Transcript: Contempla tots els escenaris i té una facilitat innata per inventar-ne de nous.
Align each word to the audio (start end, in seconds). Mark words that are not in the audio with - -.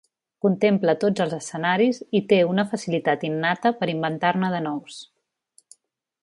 Contempla 0.43 0.93
tots 1.01 1.23
els 1.25 1.35
escenaris 1.37 1.99
i 2.19 2.21
té 2.31 2.39
una 2.53 2.65
facilitat 2.71 3.27
innata 3.31 3.73
per 3.83 3.91
inventar-ne 3.95 4.51
de 4.57 4.63
nous. 4.71 4.99